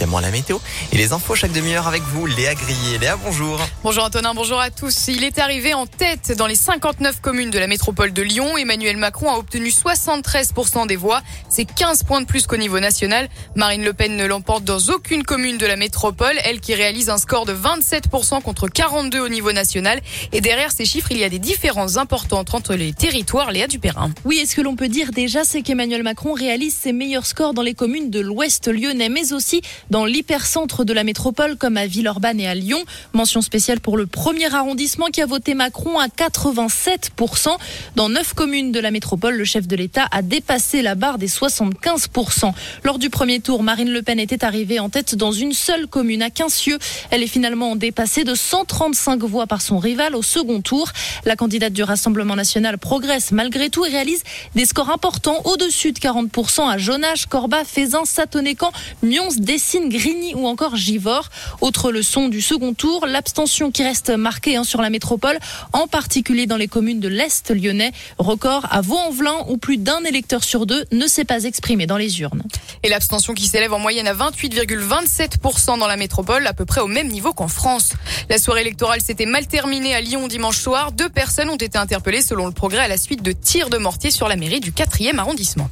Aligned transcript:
évidemment 0.00 0.20
la 0.20 0.30
météo 0.30 0.56
et 0.92 0.96
les 0.96 1.12
infos 1.12 1.34
chaque 1.34 1.52
demi-heure 1.52 1.86
avec 1.86 2.02
vous, 2.02 2.24
Léa 2.24 2.54
Grillet. 2.54 2.96
Léa, 2.98 3.18
bonjour. 3.22 3.60
Bonjour 3.82 4.04
Antonin, 4.04 4.32
bonjour 4.32 4.58
à 4.58 4.70
tous. 4.70 5.08
Il 5.08 5.24
est 5.24 5.38
arrivé 5.38 5.74
en 5.74 5.86
tête 5.86 6.32
dans 6.38 6.46
les 6.46 6.54
59 6.54 7.20
communes 7.20 7.50
de 7.50 7.58
la 7.58 7.66
métropole 7.66 8.14
de 8.14 8.22
Lyon. 8.22 8.56
Emmanuel 8.56 8.96
Macron 8.96 9.30
a 9.30 9.36
obtenu 9.36 9.68
73% 9.68 10.86
des 10.86 10.96
voix. 10.96 11.20
C'est 11.50 11.66
15 11.66 12.04
points 12.04 12.22
de 12.22 12.26
plus 12.26 12.46
qu'au 12.46 12.56
niveau 12.56 12.80
national. 12.80 13.28
Marine 13.56 13.84
Le 13.84 13.92
Pen 13.92 14.16
ne 14.16 14.24
l'emporte 14.24 14.64
dans 14.64 14.78
aucune 14.88 15.22
commune 15.22 15.58
de 15.58 15.66
la 15.66 15.76
métropole, 15.76 16.34
elle 16.44 16.60
qui 16.60 16.74
réalise 16.74 17.10
un 17.10 17.18
score 17.18 17.44
de 17.44 17.52
27% 17.52 18.40
contre 18.40 18.68
42 18.68 19.20
au 19.20 19.28
niveau 19.28 19.52
national. 19.52 20.00
Et 20.32 20.40
derrière 20.40 20.72
ces 20.72 20.86
chiffres, 20.86 21.08
il 21.10 21.18
y 21.18 21.24
a 21.24 21.28
des 21.28 21.38
différences 21.38 21.98
importantes 21.98 22.54
entre 22.54 22.74
les 22.74 22.94
territoires. 22.94 23.52
Léa 23.52 23.66
Dupérin. 23.66 24.10
Oui, 24.24 24.38
et 24.38 24.46
ce 24.46 24.56
que 24.56 24.62
l'on 24.62 24.76
peut 24.76 24.88
dire 24.88 25.10
déjà, 25.10 25.44
c'est 25.44 25.60
qu'Emmanuel 25.60 26.02
Macron 26.02 26.32
réalise 26.32 26.74
ses 26.74 26.94
meilleurs 26.94 27.26
scores 27.26 27.52
dans 27.52 27.62
les 27.62 27.74
communes 27.74 28.08
de 28.08 28.20
l'Ouest 28.20 28.68
lyonnais, 28.68 29.10
mais 29.10 29.34
aussi 29.34 29.60
dans 29.90 30.04
l'hypercentre 30.04 30.84
de 30.84 30.92
la 30.92 31.04
métropole, 31.04 31.56
comme 31.56 31.76
à 31.76 31.86
Villeurbanne 31.86 32.40
et 32.40 32.48
à 32.48 32.54
Lyon. 32.54 32.82
Mention 33.12 33.42
spéciale 33.42 33.80
pour 33.80 33.96
le 33.96 34.06
premier 34.06 34.54
arrondissement 34.54 35.06
qui 35.06 35.20
a 35.20 35.26
voté 35.26 35.54
Macron 35.54 35.98
à 35.98 36.06
87%. 36.06 37.56
Dans 37.96 38.08
neuf 38.08 38.34
communes 38.34 38.72
de 38.72 38.80
la 38.80 38.90
métropole, 38.90 39.36
le 39.36 39.44
chef 39.44 39.66
de 39.66 39.76
l'État 39.76 40.06
a 40.10 40.22
dépassé 40.22 40.82
la 40.82 40.94
barre 40.94 41.18
des 41.18 41.28
75%. 41.28 42.52
Lors 42.84 42.98
du 42.98 43.10
premier 43.10 43.40
tour, 43.40 43.62
Marine 43.62 43.90
Le 43.90 44.02
Pen 44.02 44.18
était 44.18 44.44
arrivée 44.44 44.78
en 44.78 44.88
tête 44.88 45.14
dans 45.14 45.32
une 45.32 45.52
seule 45.52 45.86
commune, 45.86 46.22
à 46.22 46.30
Quincieux. 46.30 46.78
Elle 47.10 47.22
est 47.22 47.26
finalement 47.26 47.76
dépassée 47.76 48.24
de 48.24 48.34
135 48.34 49.22
voix 49.24 49.46
par 49.46 49.60
son 49.60 49.78
rival 49.78 50.14
au 50.14 50.22
second 50.22 50.60
tour. 50.60 50.90
La 51.24 51.36
candidate 51.36 51.72
du 51.72 51.82
Rassemblement 51.82 52.36
national 52.36 52.78
progresse 52.78 53.32
malgré 53.32 53.70
tout 53.70 53.84
et 53.84 53.90
réalise 53.90 54.22
des 54.54 54.64
scores 54.64 54.90
importants 54.90 55.40
au-dessus 55.44 55.92
de 55.92 55.98
40% 55.98 56.68
à 56.68 56.78
Jonache, 56.78 57.26
Corba, 57.26 57.64
Fézin, 57.64 58.04
Satonécan, 58.04 58.72
Nyons, 59.02 59.28
Dessine, 59.38 59.79
Grigny 59.88 60.34
ou 60.34 60.46
encore 60.46 60.76
Givors. 60.76 61.28
Autre 61.60 61.90
leçon 61.90 62.28
du 62.28 62.40
second 62.40 62.74
tour, 62.74 63.06
l'abstention 63.06 63.70
qui 63.70 63.82
reste 63.82 64.10
marquée 64.10 64.56
hein, 64.56 64.64
sur 64.64 64.82
la 64.82 64.90
métropole, 64.90 65.38
en 65.72 65.86
particulier 65.86 66.46
dans 66.46 66.56
les 66.56 66.68
communes 66.68 67.00
de 67.00 67.08
l'Est 67.08 67.50
lyonnais. 67.50 67.92
Record 68.18 68.66
à 68.70 68.80
Vaux-en-Velin 68.80 69.44
où 69.48 69.56
plus 69.56 69.78
d'un 69.78 70.02
électeur 70.04 70.44
sur 70.44 70.66
deux 70.66 70.84
ne 70.92 71.06
s'est 71.06 71.24
pas 71.24 71.44
exprimé 71.44 71.86
dans 71.86 71.96
les 71.96 72.20
urnes. 72.20 72.42
Et 72.82 72.88
l'abstention 72.88 73.34
qui 73.34 73.46
s'élève 73.46 73.72
en 73.72 73.78
moyenne 73.78 74.06
à 74.06 74.14
28,27% 74.14 75.78
dans 75.78 75.86
la 75.86 75.96
métropole, 75.96 76.46
à 76.46 76.52
peu 76.52 76.64
près 76.64 76.80
au 76.80 76.86
même 76.86 77.08
niveau 77.08 77.32
qu'en 77.32 77.48
France. 77.48 77.92
La 78.28 78.38
soirée 78.38 78.62
électorale 78.62 79.00
s'était 79.00 79.26
mal 79.26 79.46
terminée 79.46 79.94
à 79.94 80.00
Lyon 80.00 80.28
dimanche 80.28 80.58
soir. 80.58 80.92
Deux 80.92 81.08
personnes 81.08 81.50
ont 81.50 81.56
été 81.56 81.78
interpellées 81.78 82.22
selon 82.22 82.46
le 82.46 82.52
progrès 82.52 82.80
à 82.80 82.88
la 82.88 82.96
suite 82.96 83.22
de 83.22 83.32
tirs 83.32 83.70
de 83.70 83.78
mortier 83.78 84.10
sur 84.10 84.28
la 84.28 84.36
mairie 84.36 84.60
du 84.60 84.72
4e 84.72 85.18
arrondissement. 85.18 85.68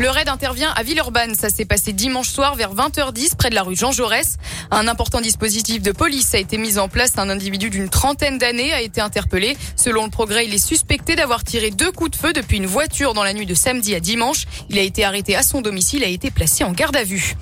Le 0.00 0.10
raid 0.10 0.28
intervient 0.28 0.72
à 0.74 0.82
Villeurbanne. 0.82 1.36
Ça 1.36 1.50
s'est 1.50 1.64
passé 1.64 1.92
dimanche 1.92 2.28
soir 2.28 2.56
vers 2.56 2.74
20h10 2.74 3.36
près 3.36 3.48
de 3.48 3.54
la 3.54 3.62
rue 3.62 3.76
Jean 3.76 3.92
Jaurès. 3.92 4.38
Un 4.72 4.88
important 4.88 5.20
dispositif 5.20 5.82
de 5.82 5.92
police 5.92 6.34
a 6.34 6.38
été 6.38 6.58
mis 6.58 6.78
en 6.78 6.88
place. 6.88 7.12
Un 7.16 7.30
individu 7.30 7.70
d'une 7.70 7.88
trentaine 7.88 8.36
d'années 8.38 8.72
a 8.72 8.80
été 8.80 9.00
interpellé. 9.00 9.56
Selon 9.76 10.04
le 10.04 10.10
progrès, 10.10 10.46
il 10.46 10.54
est 10.54 10.58
suspecté 10.58 11.14
d'avoir 11.14 11.44
tiré 11.44 11.70
deux 11.70 11.92
coups 11.92 12.10
de 12.10 12.16
feu 12.16 12.32
depuis 12.32 12.56
une 12.56 12.66
voiture 12.66 13.14
dans 13.14 13.22
la 13.22 13.34
nuit 13.34 13.46
de 13.46 13.54
samedi 13.54 13.94
à 13.94 14.00
dimanche. 14.00 14.46
Il 14.68 14.80
a 14.80 14.82
été 14.82 15.04
arrêté 15.04 15.36
à 15.36 15.44
son 15.44 15.60
domicile 15.60 16.02
et 16.02 16.06
a 16.06 16.08
été 16.08 16.32
placé 16.32 16.64
en 16.64 16.72
garde 16.72 16.96
à 16.96 17.04
vue. 17.04 17.36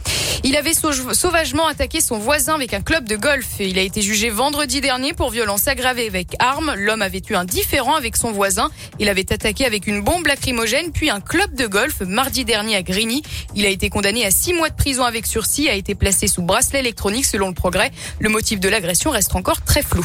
Il 0.44 0.56
avait 0.56 0.74
sauvagement 0.74 1.66
attaqué 1.66 2.00
son 2.00 2.18
voisin 2.18 2.54
avec 2.54 2.74
un 2.74 2.80
club 2.80 3.08
de 3.08 3.14
golf. 3.14 3.46
Il 3.60 3.78
a 3.78 3.82
été 3.82 4.02
jugé 4.02 4.28
vendredi 4.28 4.80
dernier 4.80 5.12
pour 5.12 5.30
violence 5.30 5.68
aggravée 5.68 6.08
avec 6.08 6.34
arme. 6.40 6.74
L'homme 6.76 7.02
avait 7.02 7.22
eu 7.30 7.34
un 7.36 7.44
différend 7.44 7.94
avec 7.94 8.16
son 8.16 8.32
voisin. 8.32 8.70
Il 8.98 9.08
avait 9.08 9.32
attaqué 9.32 9.64
avec 9.64 9.86
une 9.86 10.02
bombe 10.02 10.26
lacrymogène 10.26 10.90
puis 10.90 11.10
un 11.10 11.20
club 11.20 11.54
de 11.54 11.66
golf 11.68 12.00
mardi 12.00 12.44
dernier 12.44 12.74
à 12.74 12.82
Grigny. 12.82 13.22
Il 13.54 13.64
a 13.64 13.68
été 13.68 13.88
condamné 13.88 14.26
à 14.26 14.32
six 14.32 14.52
mois 14.52 14.68
de 14.68 14.74
prison 14.74 15.04
avec 15.04 15.26
sursis, 15.26 15.68
a 15.68 15.74
été 15.74 15.94
placé 15.94 16.26
sous 16.26 16.42
bracelet 16.42 16.80
électronique 16.80 17.26
selon 17.26 17.46
le 17.46 17.54
progrès. 17.54 17.92
Le 18.18 18.28
motif 18.28 18.58
de 18.58 18.68
l'agression 18.68 19.10
reste 19.10 19.36
encore 19.36 19.62
très 19.62 19.82
flou. 19.82 20.04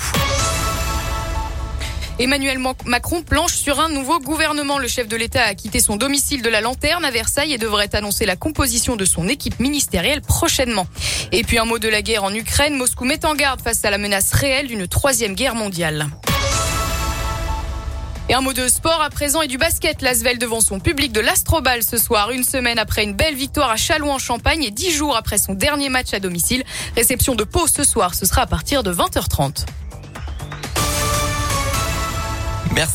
Emmanuel 2.19 2.57
Macron 2.85 3.21
planche 3.21 3.53
sur 3.53 3.79
un 3.79 3.89
nouveau 3.89 4.19
gouvernement. 4.19 4.79
Le 4.79 4.87
chef 4.87 5.07
de 5.07 5.15
l'État 5.15 5.43
a 5.43 5.53
quitté 5.53 5.79
son 5.79 5.97
domicile 5.97 6.41
de 6.41 6.49
la 6.49 6.61
Lanterne 6.61 7.05
à 7.05 7.11
Versailles 7.11 7.53
et 7.53 7.59
devrait 7.59 7.95
annoncer 7.95 8.25
la 8.25 8.35
composition 8.35 8.95
de 8.95 9.05
son 9.05 9.27
équipe 9.27 9.59
ministérielle 9.59 10.21
prochainement. 10.21 10.87
Et 11.31 11.43
puis 11.43 11.59
un 11.59 11.65
mot 11.65 11.77
de 11.77 11.87
la 11.87 12.01
guerre 12.01 12.23
en 12.23 12.33
Ukraine. 12.33 12.75
Moscou 12.75 13.05
met 13.05 13.23
en 13.23 13.35
garde 13.35 13.61
face 13.61 13.85
à 13.85 13.91
la 13.91 13.99
menace 13.99 14.33
réelle 14.33 14.67
d'une 14.67 14.87
troisième 14.87 15.35
guerre 15.35 15.53
mondiale. 15.53 16.07
Et 18.29 18.33
un 18.33 18.41
mot 18.41 18.53
de 18.53 18.67
sport 18.67 19.01
à 19.03 19.11
présent 19.11 19.43
et 19.43 19.47
du 19.47 19.59
basket. 19.59 20.01
L'Asvel 20.01 20.39
devant 20.39 20.59
son 20.59 20.79
public 20.79 21.11
de 21.11 21.19
l'Astrobal 21.19 21.83
ce 21.83 21.97
soir, 21.97 22.31
une 22.31 22.43
semaine 22.43 22.79
après 22.79 23.03
une 23.03 23.13
belle 23.13 23.35
victoire 23.35 23.69
à 23.69 23.77
Châlons 23.77 24.11
en 24.11 24.19
Champagne 24.19 24.63
et 24.63 24.71
dix 24.71 24.91
jours 24.91 25.15
après 25.15 25.37
son 25.37 25.53
dernier 25.53 25.89
match 25.89 26.15
à 26.15 26.19
domicile. 26.19 26.63
Réception 26.95 27.35
de 27.35 27.43
Pau 27.43 27.67
ce 27.67 27.83
soir, 27.83 28.15
ce 28.15 28.25
sera 28.25 28.41
à 28.41 28.47
partir 28.47 28.81
de 28.81 28.91
20h30. 28.91 29.65